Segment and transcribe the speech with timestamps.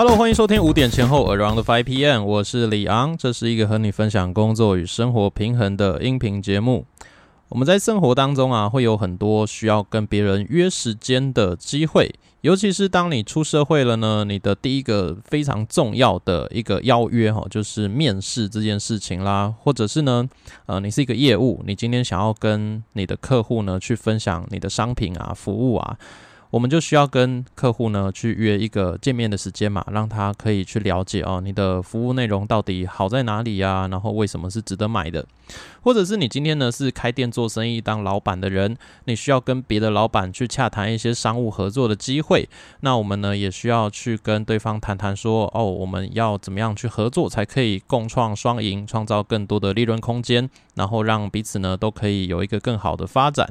[0.00, 6.86] Hello，欢迎收听五点前后 Around Five PM，我是李昂，这是一个和你分享工作与生活平衡的音频节目。
[7.50, 20.26] 我们在生活当中啊，会有很多需要跟别人约时间的机会，尤其是当你出社会了呢，你的第一个非常重要的一个邀约哈，就是面试这件事情啦，或者是呢，
[20.64, 25.98] 呃，你是一个业务，你今天想要跟你的客户呢去分享你的商品啊、服务啊。
[26.50, 33.86] 我们就需要跟客户呢去约一个见面的时间嘛，让他可以去了解哦，你的服务内容到底好在哪里呀？
[33.88, 35.24] 然后为什么是值得买的？
[35.80, 42.48] 或者是你今天呢是开店做生意当老板的人，你需要跟别的老板去洽谈一些商务合作的机会，
[42.80, 53.48] 那我们呢也需要去跟对方谈谈说哦，我们要怎么样去合作才可以共创双赢，创造更多的利润空间，然后让彼此呢都可以有一个更好的发展。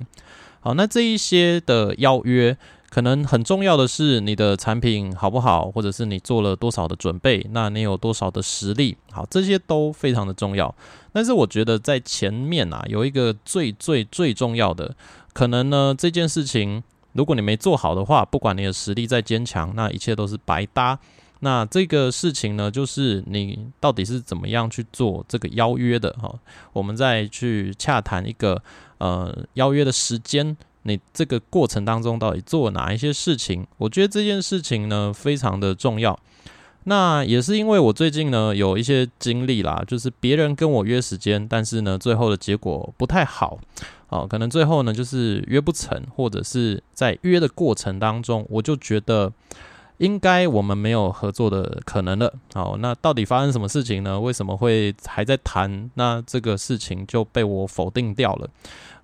[0.59, 2.57] 好，那这一些的邀约。
[2.89, 10.73] 可能很重要的是你的产品好不好，或者是你做了多少的准备，那你有多少的实力，好，这些都非常的重要。
[11.13, 14.95] 但是我觉得在前面啊，有一个最最最重要的，
[15.33, 20.97] 可能呢这件事情，如果你没做好的话，不管你的实力再坚强，那一切都是白搭。
[21.41, 26.33] 那这个事情呢，就是你到底是怎么样去做这个邀约的哈？
[26.73, 28.61] 我们再去洽谈一个
[28.97, 30.57] 呃邀约的时间。
[30.89, 33.65] 你这个过程当中到底做哪一些事情？
[33.77, 36.19] 我觉得这件事情呢非常的重要。
[36.85, 43.59] 那也是因为我最近呢有一些经历啦，就是别人跟我约时间，但是呢最后的结果不太好，
[44.09, 49.31] 哦，可能最后呢就是约不成，或者是在约的过程当中，我就觉得。
[49.99, 52.33] 应该我们没有合作的可能了。
[52.53, 54.17] 好，那到底发生什么事情呢？
[54.17, 55.91] 为什么会还在谈？
[55.95, 58.49] 那这个事情就被我否定掉了。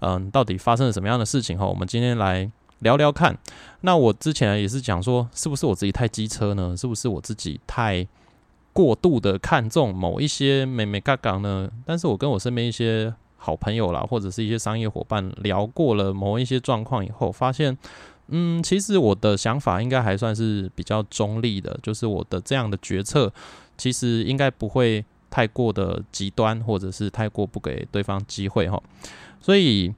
[0.05, 1.57] 嗯，到底发生了什么样的事情？
[1.57, 2.47] 哈，我们今天来
[2.79, 3.35] 聊聊看。
[3.81, 6.77] 那我之前也是讲说，是不是我自己太机车呢？
[6.77, 8.07] 是不是我自己太
[8.71, 11.67] 过度的看重某一些美美嘎嘎呢？
[11.85, 17.75] 但是我跟我身边一些好朋友啦，或者是一些商业伙伴聊过了某一些状况以后，发现。
[18.27, 23.31] 嗯，其实我的想法应该还算是比较中立的，就是我的这样的决策，
[23.77, 28.81] 其实应该不会太过的极端，或者是太过不给对方机会哈。
[29.45, 29.93] 所以，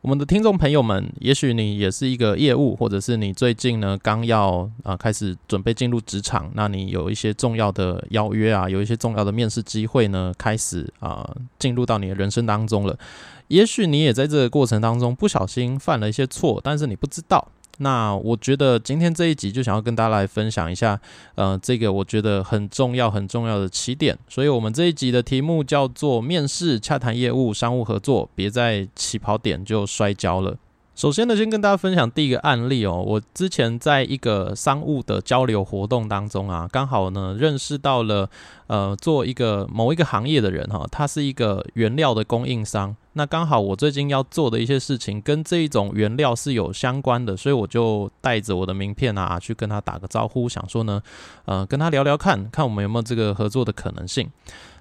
[0.00, 12.98] 我们的听众朋友们，也许你也是一个业务，或者是你最近呢刚要啊开始准备进入职场，那你有一些重要的邀约啊，有一些重要的面试机会呢，开始啊进入到你的人生当中了。
[13.46, 17.46] 也许你也在这个过程当中不小心犯了一些错，但是你不知道。
[17.78, 21.00] 那我觉得今天这一集就想要跟大家来分享一下，
[21.34, 24.16] 呃，这个我觉得很重要很重要的起点。
[24.28, 30.56] 所以，我们这一集的题目叫做“面试、洽谈业务、商务合作，别在起跑点就摔跤了”。
[30.98, 33.00] 首先呢，先跟大家分享第一个案例哦。
[33.06, 38.28] 我之前在一个商务的交流活动当中啊，刚好呢认识到了
[38.66, 42.96] 呃做一个某一个行业的人哈，他是一个原料的供应商。
[43.12, 51.00] 那刚好我最近要做的一些事情跟这一种原料是有相关的，所以我就带着我的名片啊去跟他打个招呼，想说呢，
[51.44, 54.28] 呃跟他聊聊看看我们有没有这个合作的可能性。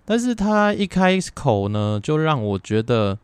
[0.04, 3.20] 但是他一开口呢，就让我觉得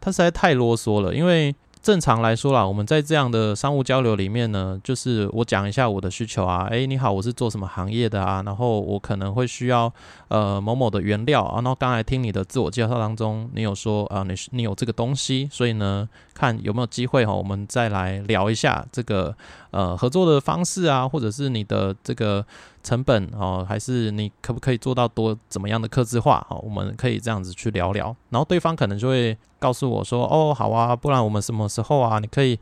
[0.00, 1.54] 他实在太啰嗦了，因为。
[1.82, 8.42] 正常来说啦，我们在这样的商务交流里面呢，就是我讲一下我的需求啊，诶，你好，我是做什么行业的啊？
[8.44, 9.90] 然后我可能会需要
[10.28, 11.54] 呃某某的原料啊。
[11.56, 16.06] 然后刚才听你的自我介绍当中，你有说啊，你你有这个东西，所以呢，
[16.40, 19.36] 看有没有机会哈，我们再来聊一下这个
[19.72, 22.44] 呃合作的方式啊，或者是你的这个。
[22.82, 26.40] 成本哦，还是你可不可以做到多怎么样的克制化？
[26.48, 28.16] 哈，我们可以这样子去聊聊。
[28.30, 32.18] 然后对方可能就会告诉我说：“哦，好啊，不然我们什么时候啊？
[32.20, 32.58] 你可以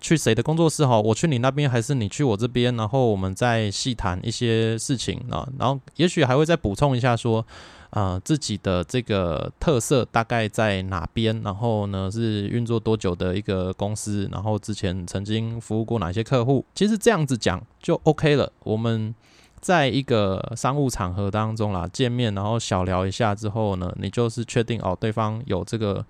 [0.00, 0.86] 去谁的工作室？
[0.86, 2.76] 哈，我去你那边，还是你去我这边？
[2.76, 5.44] 然后我们再细谈一些事情啊。
[5.58, 7.44] 然后也许还会再补充一下说，
[7.90, 11.40] 呃，自己的这个特色大概在哪边？
[11.42, 14.28] 然后呢，是运作多久的一个公司？
[14.32, 16.64] 然后之前曾经服务过哪些客户？
[16.74, 18.52] 其实这样子讲就 OK 了。
[18.64, 19.14] 我们。
[19.60, 26.02] 在一个商务场合当中啦，见面然后小聊一下之后呢，你就是确定哦，对方有这个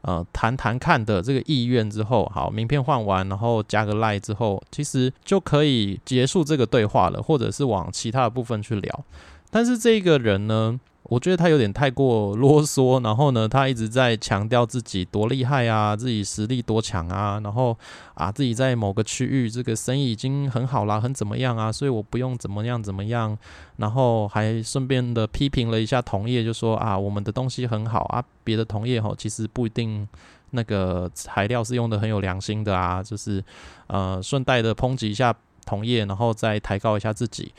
[0.00, 9.04] 呃谈谈看的这个意愿之后，好，名片换完，然后加个赖之后，其实就可以结束这个对话了，或者是往其他的部分去聊。
[9.52, 10.80] 但是这个人呢？
[11.08, 17.78] 我觉得他有点太过啰嗦，然后呢，他一直在强调自己多厉害啊，自己实力多强啊，然后
[18.14, 23.38] 啊，自己在某个区域这个生意已经很好啦，很怎么样啊，所以我不用怎么样怎么样，
[23.76, 30.08] 然后还顺便的批评了一下同业，就说啊，我们的东西很好啊，别的同业哈其实不一定
[30.50, 33.44] 那个材料是用的很有良心的啊，就是
[33.86, 35.32] 呃顺带的抨击一下
[35.64, 37.52] 同业，然后再抬高一下自己。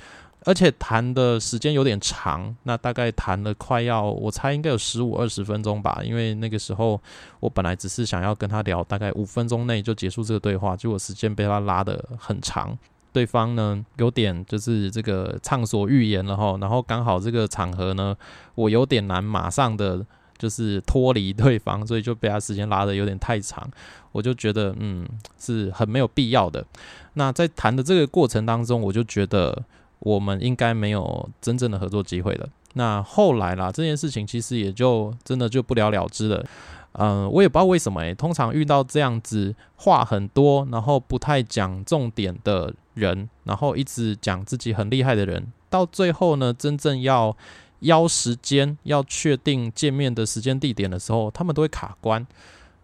[0.46, 6.00] 而且谈的时间有点长，那大概谈了快要，我猜应该有十五二十分钟吧。
[6.06, 7.02] 因为那个时候
[7.42, 12.78] 我本来只是想要跟他聊，大概五分钟内就结束这个对话，结果时间被他拉得很长。
[13.12, 18.16] 对方呢有点就是这个畅所欲言了哈，然后刚好这个场合呢，
[18.56, 20.06] 我有点难马上的
[20.38, 23.70] 就是脱离对方，所以就被他时间拉得有点太长，
[24.14, 25.06] 我就觉得嗯
[25.38, 26.64] 是很没有必要的。
[27.16, 29.66] 那在谈的这个过程当中，我就觉得。
[30.00, 32.48] 我们应该没有真正的合作机会了。
[32.74, 36.46] 那后来啦，这件事情其实也就真的就不了了之了。
[36.92, 47.36] 嗯，我也不知道为什么诶，通常遇到这样子话很多，然后不太讲重点的人，然后一直讲自己很厉害的人，到最后呢，真正要
[47.80, 52.26] 邀时间、要确定见面的时间地点的时候，他们都会卡关。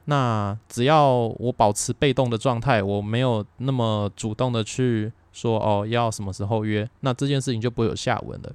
[0.05, 5.11] 那只要我保持被动的状态，我没有那么主动的去。
[5.33, 6.89] 说哦，要什么时候约？
[7.01, 8.53] 那这件事情就不会有下文了。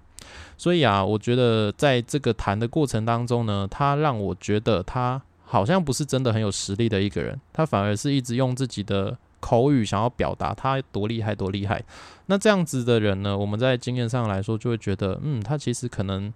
[0.57, 11.83] 所以啊，我觉得在这个谈的过程当中呢，他让我觉得他好像不是真的很有实力的一个人，他反而是一直用自己的口语想要表达他多厉害多厉害。
[12.27, 16.33] 那这样子的人呢，我们在经验上来说就会觉得，嗯，他其实可能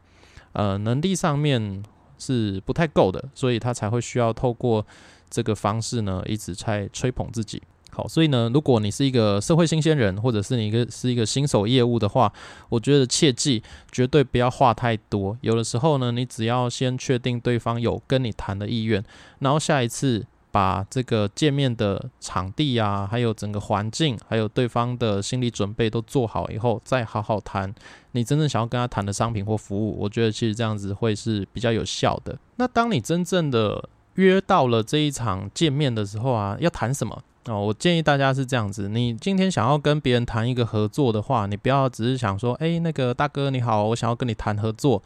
[0.53, 1.83] 呃能力上面
[2.17, 4.87] 是不太够的，所以他才会需要透过
[5.29, 7.61] 这个方式呢，一直在吹捧自己。
[7.94, 12.33] 好，所以呢，如果你是一个社会新鲜人，或者是你一个是一个新手业务的话，
[12.71, 15.37] 我觉得切记绝对不要话太多。
[15.43, 19.05] 有的时候呢，你只要先确定对方有跟你谈的意愿，
[19.41, 27.75] 然后下一次把这个见面的场地啊，还有整个环境，还有对方的心理准备都做好以后，再好好谈
[28.12, 29.99] 你真正想要跟他谈的商品或服务。
[30.00, 32.39] 我觉得其实这样子会是比较有效的。
[32.56, 37.23] 那当你真正的约到了这一场见面的时候啊，要谈什么？
[37.47, 45.03] 哦，我建议大家是这样子：你今天想要跟别人谈一个合作的话，你不要只是想说，哎，那个大哥你好，我想要跟你谈合作。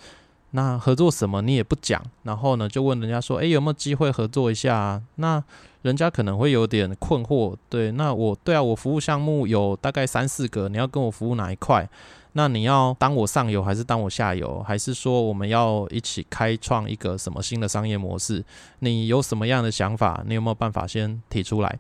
[0.53, 5.03] 那合作什么你也不讲，然后呢就问人家说，哎，有没有机会合作一下？
[5.17, 5.43] 那
[5.83, 7.55] 人家可能会有点困惑。
[7.69, 11.89] 对，那我对啊，我服务项目有大概三四个，你要跟我服务哪一块？
[12.33, 14.63] 那你要当我上游还是当我下游？
[14.63, 18.45] 还是说我们要一起开创一个什么新的商业模式？
[18.81, 20.23] 你有什么样的想法？
[20.27, 21.79] 你有没有办法先提出来？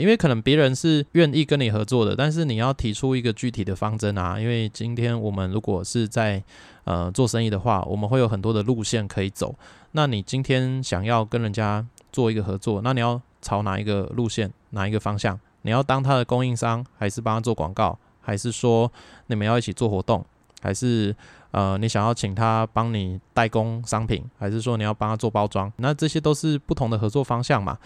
[0.00, 4.38] 因为可能别人是愿意跟你合作的，但是你要提出一个具体的方针啊。
[4.38, 6.42] 因为今天我们如果是在
[6.84, 9.54] 呃做生意的话，我们会有很多的路线可以走。
[9.92, 15.38] 那你今天想要跟人家做一个合作，那你要朝哪一个路线、哪一个方向？
[15.62, 18.90] 你要当他的供应商，还是帮他做广告，还是说
[19.26, 20.24] 你们要一起做活动，
[20.60, 21.14] 还是
[21.52, 25.72] 呃你想要请他帮你代工商品，还是说你要帮他做包装？
[25.76, 27.78] 那这些都是不同的合作方向嘛。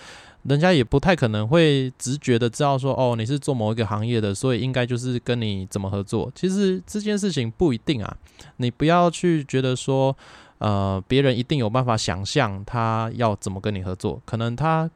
[0.44, 6.30] 人家也不太可能会直觉的知道说，哦，你是做某一个行业的，所以应该就是跟你怎么合作。
[6.36, 8.16] 其实这件事情不一定啊，
[8.58, 10.16] 你不要去觉得说，
[10.58, 14.88] 呃，别人一定有办法想象他要怎么跟你合作，可能他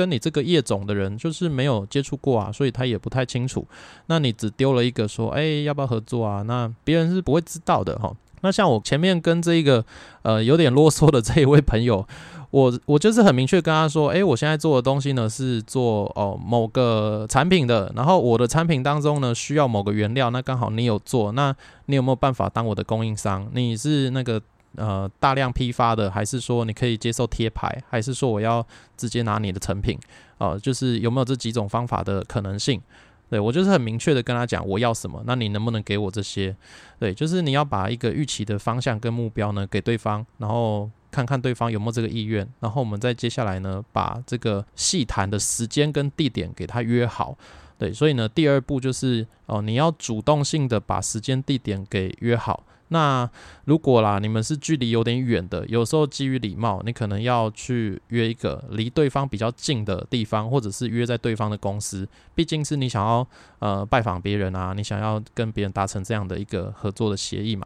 [0.00, 3.66] 跟你这个业种的人就是没有接触过啊，所以他也不太清楚。
[4.06, 6.40] 那你只丢了一个说，哎，要不要合作啊？
[6.46, 8.10] 那别人是不会知道的哈。
[8.40, 9.84] 那像我前面跟这一个
[10.22, 12.06] 呃有点啰嗦的这一位朋友。
[12.52, 21.54] 我我就是很明确跟他说，诶，我现在做的东西呢是做哦某个产品的，然后我的产品当中呢需要某个原料，那刚好你有做，那
[21.86, 23.48] 你有没有办法当我的供应商？
[23.54, 24.42] 你是那个
[24.76, 29.98] 呃大量批发的，还是说你可以接受贴牌，还是说我要直接拿你的成品？
[30.38, 32.80] 哦，就是有没有这几种方法的可能性？
[33.28, 36.56] 对我就是很明确的跟他讲我要什么，那你能不能给我这些？
[36.98, 40.90] 对，就是你要把一个预期的方向跟目标呢给对方，然后。
[41.12, 47.36] 看看对方有没有这个意愿，然后我们再接下来呢，把这个细谈的时间跟地点给他约好。
[47.76, 52.62] 对，所以呢，第二步就是哦，你要主动性的把时间地点给约好。
[52.92, 53.28] 那
[53.66, 63.24] 如果啦，你们是距离有点远的，有时候基于礼貌，你可能要去约一个离对方比较近的地方，或者是约在对方的公司，毕竟是你想要
[63.60, 67.64] 呃拜访别人啊，你想要跟别人达成这样的一个合作的协议嘛。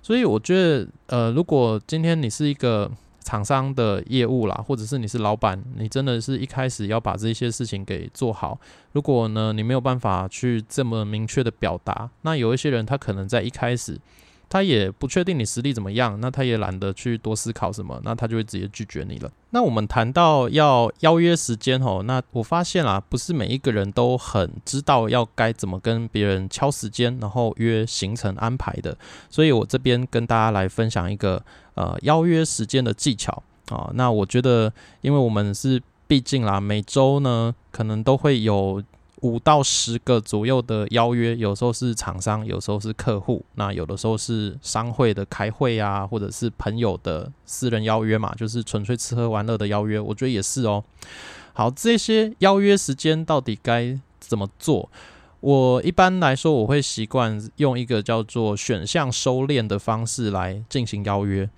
[0.00, 2.88] 所以我觉得，呃，如果今天你是一个
[3.24, 8.56] 厂商的业务啦，或者是你是老板，你真的是一开始要把这些事情给做好。
[8.92, 13.98] 如果呢，你没有办法去这么明确的表达，那有一些人他可能在一开始。
[14.52, 19.30] 他也不确定你实力怎么样，那他也懒得去多思考什么，那他就会直接拒绝你了。
[19.48, 28.94] 那我们谈到要邀约时间哦，那我发现啦，不是每一个人都很知道要该怎么跟别人敲时间，然后约行程安排的。
[29.30, 31.42] 所以我这边跟大家来分享一个
[31.72, 33.90] 呃邀约时间的技巧啊。
[33.94, 38.82] 那我觉得，因为我们是毕竟啦，每周呢可能都会有。
[39.22, 50.84] 五到十个左右的邀约，有时候是厂商，有时候是客户，那有的时候是商会的开会啊，或者是朋友的私人邀约嘛，就是纯粹吃喝玩乐的邀约，我觉得也是哦。
[51.52, 54.88] 好，这些邀约时间到底该怎么做？
[55.40, 61.48] 我一般来说，我会习惯用一个叫做选项收敛的方式来进行邀约。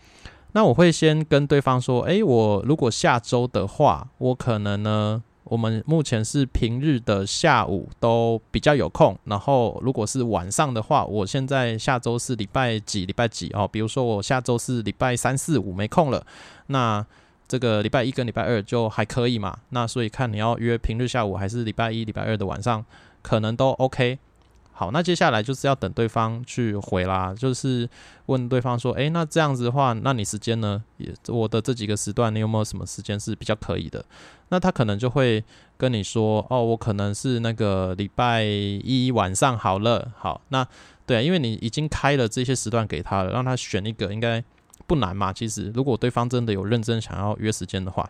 [0.53, 5.23] 那我会先跟对方说：“诶，我如果下周的话，我可能呢，
[5.55, 9.17] 我们目前是平日的下午都比较有空。
[9.23, 13.07] 然后如果是晚上的话，我现在下周是礼拜几？
[13.07, 13.69] 礼拜几哦？
[13.71, 16.27] 比如说我下周是礼拜三四五没空了，
[16.67, 17.07] 那
[17.47, 19.57] 这个礼拜一跟礼拜二就还可以嘛？
[19.69, 22.85] 那所以看你要约平日下午还是礼拜一、礼拜二的晚上。”
[23.25, 24.19] 可能都 OK，
[24.73, 27.89] 好，那接下来就是要等对方去回啦，就是
[28.27, 30.85] 问对方说，诶，那这样子的话，那你时间呢？
[30.99, 34.05] 也我的这几个时段，你有没有什么时间是比较可以的？
[34.49, 35.43] 那他可能就会
[35.77, 40.67] 跟你说，哦，我可能是那个礼拜一晚上好了，好，那
[41.07, 44.43] 对，因为你已经开了这些时段给他了，让他选一个，应该
[44.87, 45.33] 不难嘛。
[45.33, 48.09] 其实，如果对方真的有认真想要约时间的话。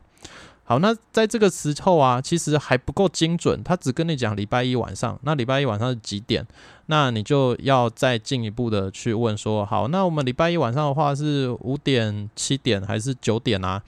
[0.66, 3.62] 好，那在这个时候啊，其实还不够精准。
[3.62, 6.46] 他只跟你讲礼拜一晚上，那礼拜一晚上是几点？
[6.86, 13.82] 那你就要再进一步的去问说，好，那我们礼拜一晚上的话是五点、七点还是九点啊？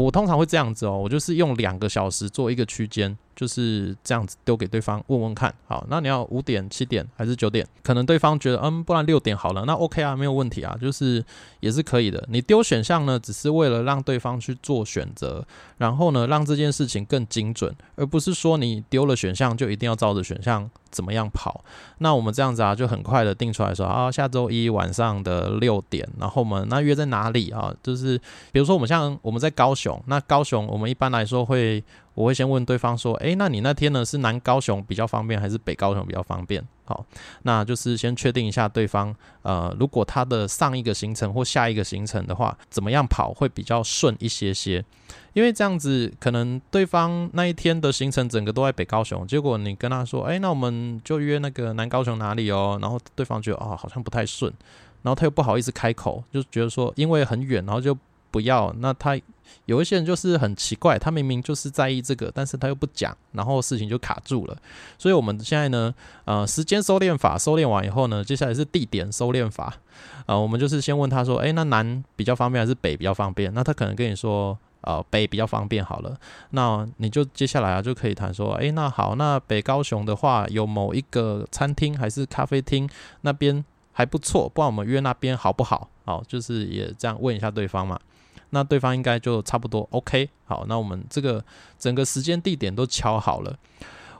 [0.00, 3.16] 我通常会这样子哦，我就是用两个小时做一个区间。
[3.34, 7.66] 就是这样子丢给对方问问看，好，那你要五点、七点还是九点？
[7.82, 11.24] 可能对方觉得，嗯，不然六点好了，那 OK 啊，没有问题啊，就是
[11.60, 12.24] 也是可以的。
[12.28, 15.44] 你丢选项呢，只是为了让对方去做选择，
[15.78, 20.70] 然后呢，让这件事情更精准，而不是说你丢了选项就一定要照着选项。
[20.92, 21.64] 怎么样跑？
[22.00, 27.74] 那我们这样子啊，就很快的定出来说啊，下周一晚上的六点，然后我们那约在哪里啊？
[27.82, 28.18] 就是
[28.52, 31.82] 比如说我们像我们在高雄，那高雄我们一般来说会，
[32.14, 36.62] 我会先问对方说，诶，那你那天呢是南高雄比较方便，还是北高雄比较方便？
[36.84, 37.04] 好，
[37.42, 44.84] 那就是先确定一下对方，呃，如果他的上一个行程或下一个行程的话，怎么样跑会比较顺一些些？
[45.32, 54.52] 因为这样子，可能对方那一天的行程整个都在北高雄，结果你跟他说，哎，那我们就约那个南高雄哪里哦，然后对方觉得哦好像不太顺，
[55.00, 57.96] 然后他又不好意思开口，就觉得说因为很远，然后就
[58.32, 58.74] 不要。
[58.78, 59.16] 那他
[59.66, 64.56] 有一些人就是很奇怪，他明明就是在意这个，但是他又不讲，然后事情就卡住了。
[64.98, 69.72] 所以我们现在呢，呃，时间收敛法收敛完以后呢，接下来是地点收敛法，
[70.26, 73.54] 啊，我们就是先问他说，哎，那南比较方便还是北比较方便？
[73.54, 74.58] 那他可能跟你说。
[74.84, 76.18] 呃，北比较方便好了，
[76.50, 85.88] 那你就接下来啊就可以谈说，诶，那好，那北高雄的话有某一个餐厅还是咖啡厅那边还不错，不然我们约那边好不好？
[86.04, 87.96] 好，就是也这样问一下对方嘛，
[88.52, 90.30] 那对方应该就差不多 OK。
[90.44, 91.44] 好，那我们这个
[91.78, 93.54] 整个时间地点都敲好了，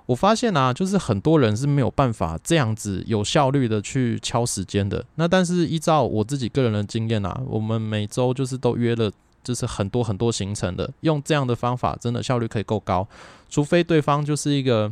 [0.07, 5.05] 我发现啊，就是很多人是没有办法这样子有效率的去敲时间的。
[5.15, 9.11] 那但是依照我自己个人的经验啊，我们每周就是都约了。
[9.45, 13.05] 就是很多很多行程的，用这样的方法真的效率可以够高。
[13.51, 14.89] 除非对方就是一个，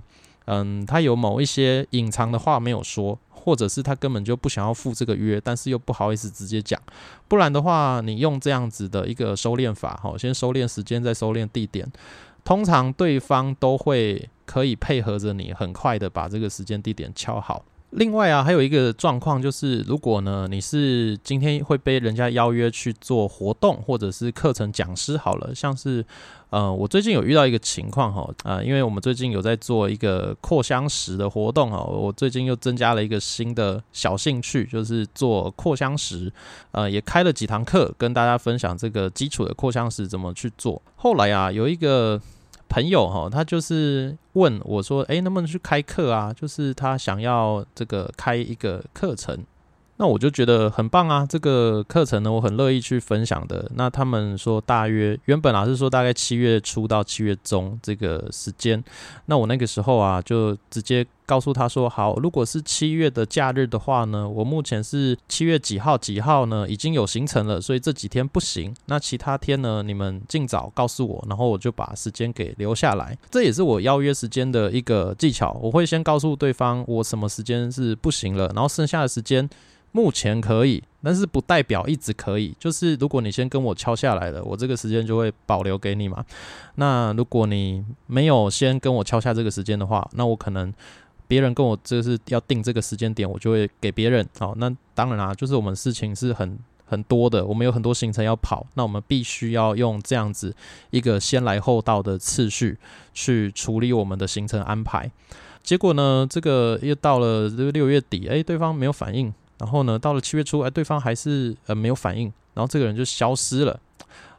[0.47, 6.81] 嗯，他有某一些隐藏的话没有说，或者是他根本就不想要赴这个约，但是又不好意思直接讲。
[7.29, 11.91] 不然的话，你用这样子的一个收敛法，哈，先收敛时间，再收敛地点，
[12.45, 17.65] 通常对方都会可以配合着你，很快的把这个时间地点敲好。
[17.91, 26.05] 另外啊，还有一个状况就是，如果呢你是今天会被人家邀约去做活动或者是课程讲师，好了，像是
[26.51, 36.33] 呃，我最近有遇到一个情况哈，啊，因为我们最近有在做一个扩香石的活动啊，我最近又增加了一个新的小兴趣，就是做扩香石，
[36.71, 40.81] 呃，也开了几堂课跟大家分享这个基础的扩香石怎么去做。
[40.95, 42.21] 后来啊，有一个。
[42.71, 46.33] 朋友哈，他就是问我说：“诶，能不能去开课啊？
[46.33, 49.37] 就是他想要这个开一个课程。”
[50.01, 51.27] 那我就觉得很棒啊！
[51.29, 53.71] 这个课程呢，我很乐意去分享的。
[53.75, 58.83] 那他们说大约原本啊是说大概七月初到七月中这个时间。
[59.27, 68.75] 那我那个时候啊就直接告诉他说：好，如果是七月的假日的话呢，我目前是七月几号几号呢已经有行程了，所以这几天不行。
[68.87, 73.17] 那其他天呢，你们尽早告诉我，然后我就把时间给留下来。
[73.31, 75.57] 这也是我邀约时间的一个技巧。
[75.63, 79.49] 我会先告诉对方我什么时间是不行了，然后剩下的时间。
[79.93, 82.55] 目前可以，但是不代表一直可以。
[82.59, 86.25] 就是如果你先跟我敲下来了，我这个时间就会保留给你嘛。
[86.77, 90.73] 那如果你没有先跟我敲下这个时间的话，那我可能
[91.27, 94.27] 别人跟我就是要定这个时间点，我就会给别人。
[94.39, 100.55] 好，那当然啦，就是我们事情是很很多的，我们有很多行程要跑，那我们必须要用这样子
[100.91, 102.77] 一个先来后到的次序
[103.15, 105.11] 去处理我们的行程安排。
[105.63, 109.33] 结果呢，这个又到了这个六月底，哎，对方没有反应。
[109.61, 112.25] 然后呢，到了七月初，哎，对方还是呃没有反应，
[112.55, 113.79] 然后这个人就消失了。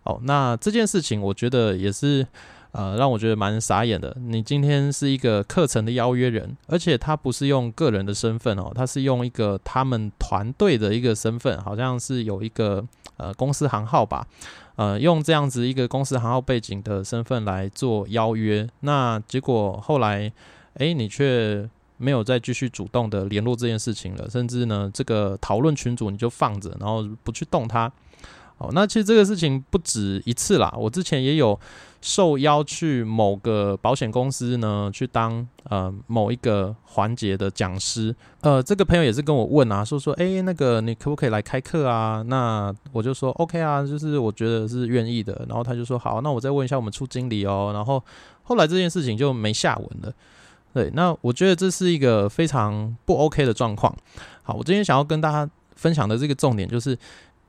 [0.04, 2.28] 哦，那这件事情我觉得也是。
[2.74, 4.16] 呃，让我觉得蛮傻眼的。
[4.18, 12.82] 你今天是一个课程的邀约人，而且他不是用个人的身份哦，他是用一个他们团队的一个身份，好像是有一个
[13.18, 14.26] 呃公司行号吧，
[14.78, 18.66] 呃，用这样子一个公司行号背景的身份来做邀约。
[18.80, 20.32] 那结果后来，
[20.76, 21.70] 哎，你却
[22.02, 27.92] 没有再继续主动的联络这件事情了，甚至呢，这个讨论群组你就放着，然后不去动它。
[28.58, 30.72] 哦，那其实这个事情不止一次啦。
[30.78, 31.60] 我之前也有
[32.00, 38.16] 受邀去某个保险公司呢，去当呃某一个环节的讲师。
[38.42, 42.24] 呃，这个朋友也是跟我问啊，说说，哎，那个你可不可以来开课啊？
[42.28, 45.44] 那我就说 OK 啊，就是我觉得是愿意的。
[45.50, 47.72] 然后他就说好，那我再问一下我们处经理哦。
[47.74, 48.04] 然后
[48.44, 50.14] 后来这件事情就没下文了。
[50.74, 53.96] 对，那我觉得这是一个非常不 OK 的状况。
[54.44, 56.98] 好，我今天想要跟大家分享的这个重点就是。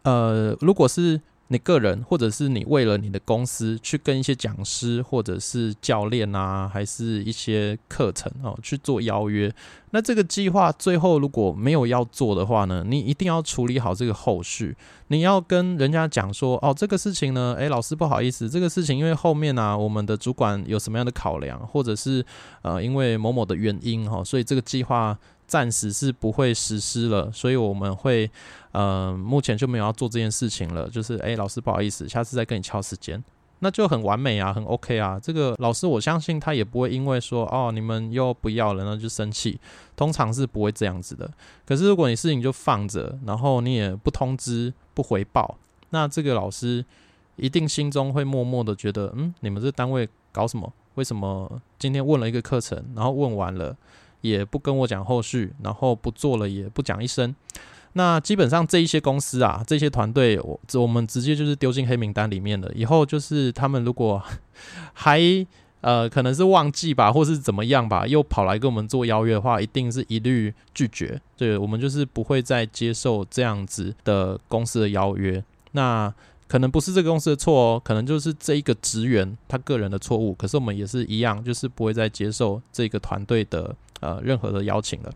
[0.04, 1.20] 呃，如果是
[1.52, 9.52] 你个人，或者是你为了你的公司去跟一些讲师或者是教练啊，还是一些课程哦去做邀约，
[9.90, 14.74] 那这个计划最后如果没有要做的话呢，你一定要处理好这个后续。
[15.08, 22.24] 你要跟人家讲说，哦，这个事情呢，诶，老师不好意思，这个事情因为后面呢，我们的主管有什么样的考量，或者是
[22.62, 25.18] 呃，因为某某的原因哈，所以这个计划。
[25.52, 28.30] 暂时是不会实施了，所以我们会，
[28.70, 30.88] 呃，目前就没有要做这件事情了。
[30.88, 33.22] 就是，哎，老师不好意思，下次再跟你敲时间，
[33.58, 35.20] 那就很完美啊，很 OK 啊。
[35.22, 39.60] 这个老师我相信他也不会因为说，哦，你们又不要了，那就生气。
[39.94, 41.30] 通常是不会这样子的。
[41.66, 45.58] 可是如果你事情就放着，然后你也不通知、不回报，
[45.90, 46.82] 那这个老师
[47.36, 50.72] 一定心中会默默的觉得，嗯，你们这单位搞什么？
[50.94, 53.76] 为什么今天问了一个课程，然后问完了？
[54.22, 57.34] 也不跟我讲后续，然后不做了也不讲一声。
[57.94, 62.72] 那基本上这一些公司啊，这些团队，我我们直接就是丢进黑名单里面的。
[62.74, 64.22] 以后就是他们如果
[64.94, 65.20] 还
[65.82, 71.20] 呃可能是忘记吧，或是怎么样吧，又跑来跟我们做邀约的话，一定是一律拒绝。
[71.36, 75.44] 对我们就是不会再接受这样子的公司的邀约。
[75.72, 76.10] 那
[76.48, 80.32] 可能不是这个公司的错哦，可能就是这一个职员他个人的错误。
[80.32, 83.76] 可是我们也是一样，就是不会再接受这个团队的。
[84.02, 85.12] 呃，任何的邀请了，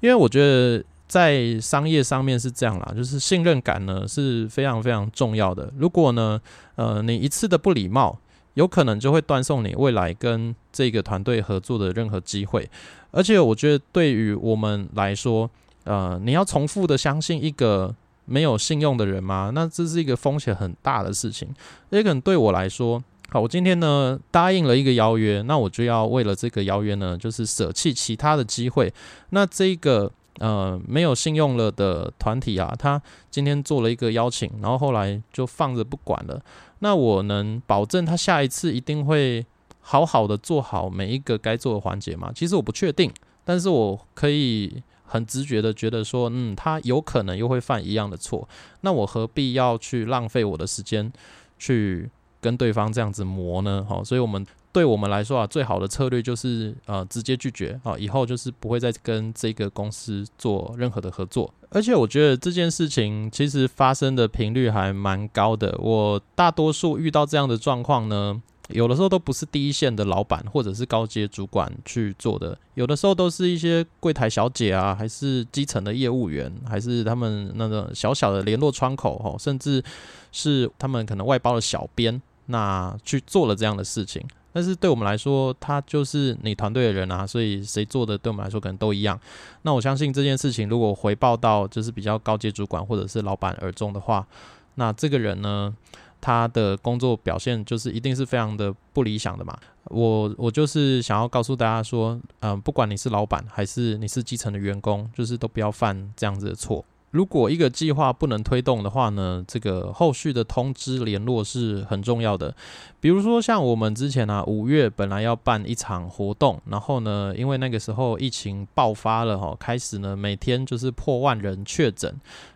[0.00, 5.70] 因为我觉得在商业上面是这样啦，就是信任感呢是非常非常重要的。
[5.76, 6.40] 如果呢，
[6.76, 8.18] 呃，你一次的不礼貌，
[8.54, 12.68] 有可能就会断送你未来跟这个团队合作的任何机会。
[13.10, 15.48] 而且我觉得对于我们来说，
[15.84, 19.52] 呃，你要重复的相信一个没有信用的人吗？
[19.54, 21.46] 那这是一个风险很大的事情。
[21.90, 23.04] 也可能对我来说。
[23.34, 28.94] 好，我今天呢答应了一个邀约，那我就要为了这个邀约呢，就是舍弃其他的机会。
[29.30, 36.40] 那这个呃没有信用了的团体啊，他今天做了一个邀请，然后后来就放着不管了。
[36.78, 39.44] 那我能保证他下一次一定会
[39.80, 42.30] 好好的做好每一个该做的环节吗？
[42.32, 43.12] 其实我不确定，
[43.44, 48.48] 但是我可以很直觉的觉得说，嗯，他有可能又会犯一样的错。
[48.82, 51.12] 那我何必要去浪费我的时间
[51.58, 52.08] 去？
[52.44, 61.50] 跟对方这样子磨呢，好，所以我们对我们来说啊，最好的策略就是呃直接拒绝啊，以后就是不会再跟这个公司做任何的合作。
[61.70, 79.82] 而且我觉得这件事情其实发生的频率还蛮高的，我大多数遇到这样的状况呢，有的时候都不是第一线的老板或者是高阶主管去做的，有的时候都是一些柜台小姐啊，还是基层的业务员，还是他们那个小小的联络窗口哈，甚至
[80.30, 82.20] 是他们可能外包的小编。
[82.46, 89.18] 那去做了这样的事情，但是对我们来说，他就是你团队的人啊，所以谁做的对我们来说可能都一样。
[89.62, 94.26] 那我相信这件事情如果回报到就是比较高阶主管或者是老板耳中的话，
[94.74, 95.74] 那这个人呢，
[96.20, 99.56] 他的工作表现就是一定是非常的不理想的嘛。
[99.84, 106.84] 我我就是想要告诉大家说，嗯，不管你是老板还是你是基层的员工，就是都不要犯这样子的错。
[107.14, 112.52] 如果一个计划不能推动的话呢，这个后续的通知联络是很重要的。
[112.98, 122.12] 比如说像我们之前啊，五月本来要办一场活动，然后呢，因为那个时候疫情爆发了哈，开始呢每天就是破万人确诊。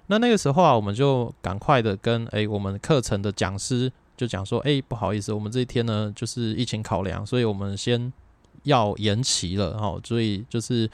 [0.08, 8.12] 那那个时候啊，我们就赶快的跟诶我们课程的讲师就讲说，诶不好意思，我们这一天呢就是疫情考量，所以我们先。
[8.68, 10.88] 要延期了哦，所以就是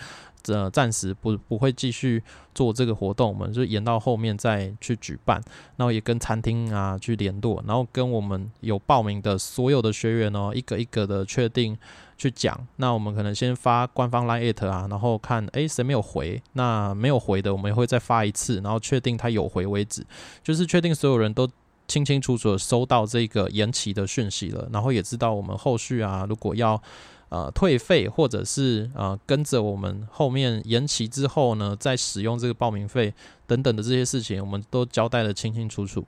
[0.46, 2.22] 呃暂时不不会继续
[2.54, 5.42] 做这个活动，我们就延到后面再去举办。
[5.76, 11.76] 然后也跟餐厅啊去联络，然后跟我们有报名的所有的学员哦，一个一个的确定
[12.16, 12.58] 去讲。
[12.76, 20.06] 那我们可能先发官方 line it 啊，然后看诶谁没有回，那没有回的我们也会再发一次，然后确定他有回为止，
[20.42, 21.48] 就是确定所有人都。
[21.86, 26.82] 清清楚楚的收到这个延期的讯息了，然后也知道我们后续啊，如果要
[27.34, 33.12] 呃退费或者是呃跟着我们后面延期之后呢，再使用这个报名费
[33.46, 36.04] 等等的这些事情，我们都交代的清清楚楚。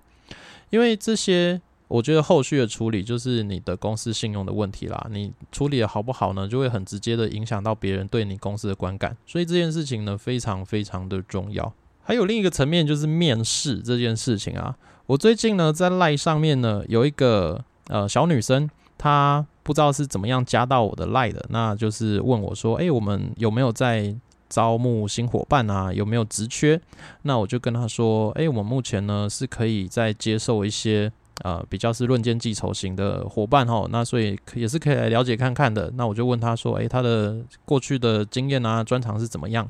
[0.70, 5.06] 因为这些，我觉得后续的处理就是你的公司信用的问题啦。
[5.10, 9.16] 你处理的好不好呢，就会很直接的影响到别人对你公司的观感。
[9.26, 11.72] 所以这件事情呢，非常非常的重要。
[12.02, 14.76] 还有另一个层面就是面试这件事情啊。
[15.06, 24.14] 我最近呢，在赖上面呢，有一个呃小女生，她不知道是怎么样加到我的赖的，那就是问我说：“哎，我们有没有在
[24.48, 25.92] 招募新伙伴啊？
[25.92, 26.80] 有没有职缺？”
[27.22, 31.10] 那我就跟他说：“哎，我们目前呢是可以在接受一些
[31.42, 39.66] 呃比较是论剑记仇型的伙伴哈，那所以也是可以来了解看看的。”那我就问他说：“哎，他的过去的经验啊，专长是怎么样？”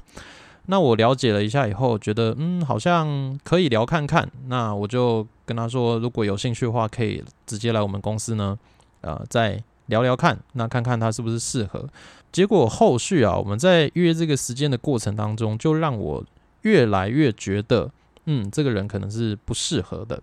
[0.69, 4.29] 那我了解了一下以后，觉得嗯，好像可以聊看看。
[4.49, 8.59] 那我就跟他说，如果有兴趣的话，可以直接来我们公司呢，
[9.01, 11.89] 呃，再聊聊看，那看看他是不是适合。
[12.31, 16.25] 结果后续啊，我们在约这个时间的过程当中，就让我
[16.63, 17.91] 越来越觉得，
[18.27, 20.21] 嗯，这个人可能是不适合的。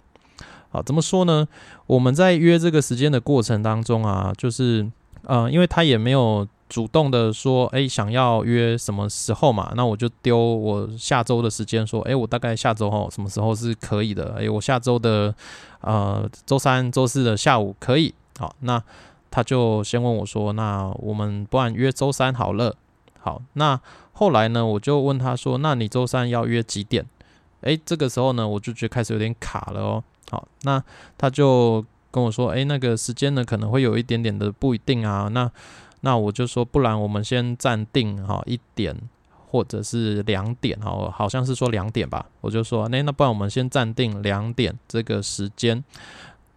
[0.70, 1.48] 好，怎么说呢？
[1.88, 4.90] 我们在约这个时间的过程当中啊，就是
[5.24, 6.48] 呃，因为他也没有。
[6.70, 9.74] 主动的说，哎，想要约什么时候嘛？
[9.76, 14.34] 那我就丢我下周的时间，说，哎，我大概下周哦，什么时候是可以的？
[14.40, 15.36] 哎，我下周的
[15.82, 18.12] 呃周三、周四的下午可以。
[18.40, 18.82] 好，那
[19.34, 22.76] 他就先问我说，那我们不然约周三好了。
[23.20, 23.80] 好，那
[24.12, 27.04] 后来呢，我就问他说，那你周三要约几点？
[27.62, 30.04] 哎，这个时候呢，我就觉得开始有点卡了哦。
[30.30, 30.84] 好，那
[31.18, 35.28] 他就跟我说，哎，那个时间呢，可能会有一点点的不一定啊。
[35.32, 35.50] 那
[36.02, 38.96] 那我就说，不然我们先暂定哈一点，
[39.50, 42.24] 或者是两点哈，好像是说两点吧。
[42.42, 45.84] 我就说，那那不然我们先暂定两点这个时间。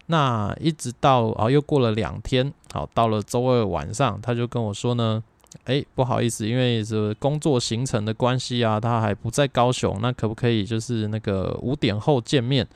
[0.06, 5.22] 那一直到啊又过了两天，好到了周二晚上，他就跟我说呢，
[5.64, 12.66] 哎不好意思，因为是工作行程的关系啊，他还不在高雄，那可不可以就是那个五点后见面？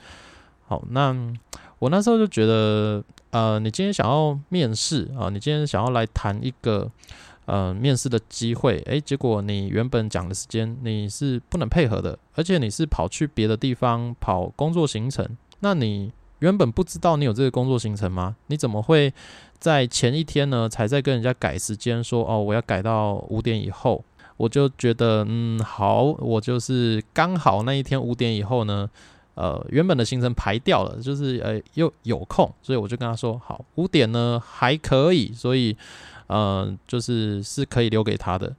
[0.67, 1.15] 好，那
[1.79, 3.03] 我那时候就觉得。
[3.31, 5.29] 呃，你今天想要面试啊？
[5.29, 6.91] 你今天想要来谈一个
[7.45, 15.25] 呃面试的机会，诶，结果你原本讲的时间你是不能配合的，而且你是跑去别的地方跑工作行程，
[15.61, 18.35] 那你原本不知道你有这个工作行程吗？
[18.47, 19.11] 你怎么会
[19.57, 24.03] 在前一天呢才在跟人家改时间说哦，我要改到五点以后？
[24.37, 28.89] 我就觉得嗯好，我就是刚好那一天五点以后呢。
[29.33, 35.75] 呃，原本的行程排掉了，就是呃又有空，所以我就跟他说好，五点呢还可以，所以
[36.27, 38.53] 呃就是是可以留给他的。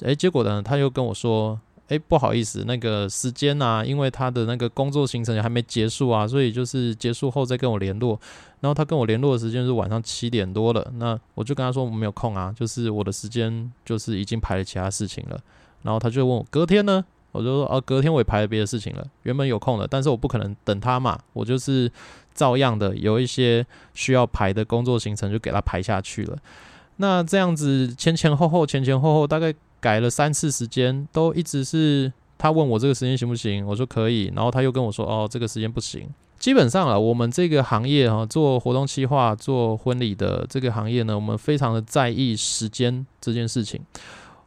[0.00, 8.18] 诶，结果呢他又跟我说，诶，不好意思，那个时间呢，因为他的那个工作行程还没结束啊，所以就是结束后再跟我联络。
[8.60, 15.40] 然后他跟我联络的时间是晚上七点多了，那我就跟他说我没有空啊，就是我的时间就是已经排了其他事情了。
[15.82, 17.04] 然后他就问我隔天呢？
[17.30, 21.90] 我就说哦，隔天我也排了别的事情了，原本有空的，但是我不可能等他嘛，我就是
[22.34, 26.36] 照样的有一些需要排的工作行程就给他排下去了。
[26.96, 36.08] 那这样子前前后后前前后后大概改了三次时间，都一直是他问我这个时间行不行，我说可以，然后他又跟我说哦这个时间不行。
[36.38, 43.80] 基本上啊，我们这个行业哈，做活动企划、做婚礼的这个行业呢，我们非常的在意时间这件事情。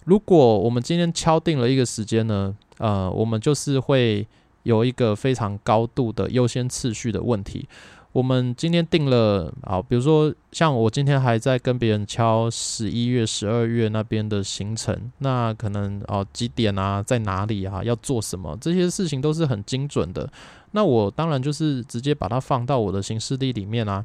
[0.06, 2.56] 如果我们今天敲定了一个时间呢？
[2.78, 4.26] 呃，我们就是会
[4.64, 7.68] 有一个非常高度的优先次序的问题。
[8.14, 20.30] 我们今天定了啊，比如说像我今天还在跟别人敲十一月、十二月那边的行程，那可能哦几点啊，在哪里啊，要做什么，这些事情都是很精准的。
[20.72, 24.04] 那我当然就是直接把它放到我的行事历里面啊。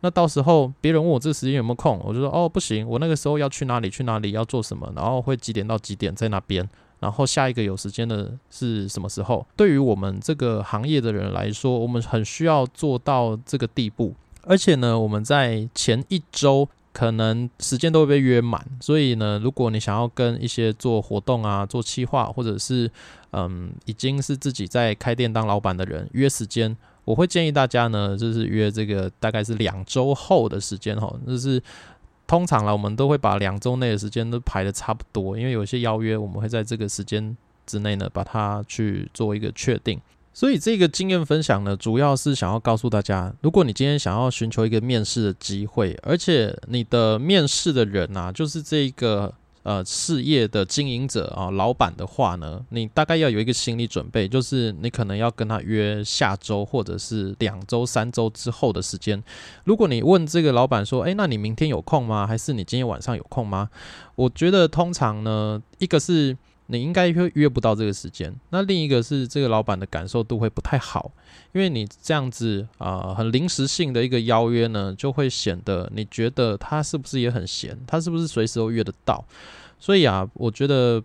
[0.00, 6.66] 那到时候别人问我这个时间有没有空，我就说哦不行，我那个时候要去哪里去哪里要做什么，然后会几点到几点在那边。
[7.02, 9.44] 然后下一个有时间的是什么时候？
[9.56, 14.14] 对于我们这个行业的人来说，我们很需要做到这个地步。
[14.42, 22.88] 而且呢，我们在前一周可能时间都会被约满，所以呢，如果你想要跟一些做活动啊、做企划，或者是
[23.32, 31.60] 嗯已经是自己在开店当老板的人约时间，我会建议大家呢，就是约这个大概是两周后的时间哈，就是。
[32.26, 40.00] 通常啦，我们都会把两周内的时间都排的差不多，因为有些邀约我们会在这个时间之内呢，把它去做一个确定。
[40.32, 49.34] 所以这个经验分享呢，主要是想要告诉大家，如果你今天想要寻求一个面试的机会，而且你的面试的人啊，就是这一个。
[49.62, 59.22] 呃，事业的经营者啊，老板的话呢，你大概要有一个心理准备，就是你可能要跟他约下周或者是两周、三周之后的时间。
[59.64, 62.26] 如果你问这个老板说：“诶，那你明天有空吗？
[62.26, 63.70] 还是你今天晚上有空吗？”
[64.16, 71.12] 我觉得通常呢，一个是你应该约约不到这个时间，那另一个是这个老板的感受度会不太好，
[71.52, 79.24] 因为你这样子啊，很临时性的一个邀约呢，就会显得你觉得他是不是也很闲，他是不是随时都约得到？
[79.78, 81.02] 所以啊，我觉得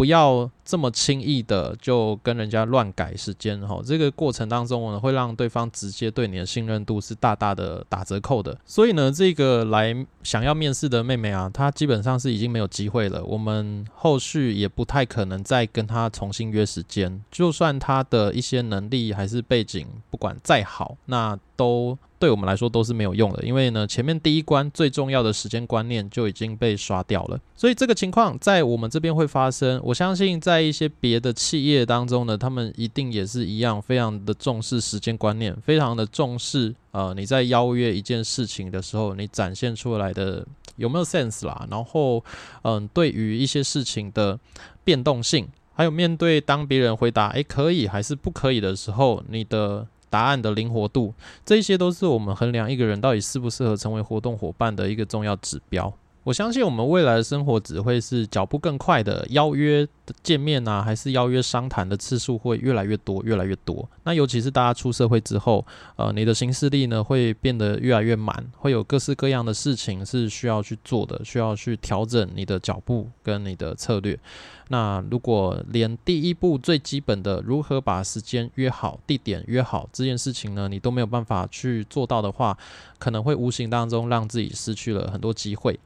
[0.00, 8.58] 不要这么轻易的就跟人家乱改时间哈，这个过程当中呢，会让对方直接对你的信任度是大大的打折扣的。
[8.64, 13.22] 所以呢，这个来想要面试的妹妹啊，她基本上是已经没有机会了。
[13.22, 21.98] 我们后续也不太可能再跟她重新约时间，就算她的一些能力还是背景不管再好，那都。
[22.20, 27.40] 对我们来说都是没有用的，因为呢，前面第一关最重要的时间观念就已经被刷掉了。
[27.56, 29.80] 所以这个情况在我们这边会发生。
[29.82, 41.66] 我相信在一些别的企业当中呢，他们一定也是一样，非常的重视时间观念，非常的重视呃你在邀约一件事情的时候，你展现出来的有没有 sense 啦。
[41.70, 42.22] 然后
[42.62, 44.38] 嗯，对于一些事情的
[44.84, 49.86] 变动性，还有面对当别人回答诶可以还是不可以的时候，你的。
[50.10, 51.14] 答案的灵活度，
[51.46, 55.90] 这些都是我们衡量一个人到底适不适合成为活动伙伴的一个重要指标。
[56.22, 63.88] 我相信我们未来的生活只会是脚步更快的，邀约的见面啊，还是邀约商谈的次数会越来越多，越来越多。
[64.04, 65.64] 那尤其是大家出社会之后，
[65.96, 74.18] 呃，你的行事力呢会变得越来越满，会有各式各样的事情是需要去做的，需要去调整你的脚步跟你的策略。
[74.68, 82.56] 那如果连第一步最基本的如何把时间约好、地点约好这件事情呢，你都没有办法去做到的话，
[83.00, 85.76] 可能会无形当中让自己失去了很多机会。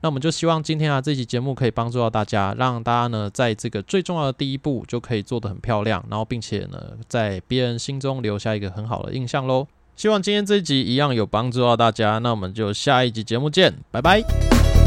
[0.00, 9.68] 那我们就希望今天啊这期节目可以帮助到大家，让大家呢在这个最重要的第一步就可以做得很漂亮，然后并且呢在别人心中留下一个很好的印象喽。
[9.94, 14.81] 希望今天这一集一样有帮助到大家，那我们就下一集节目见，拜拜。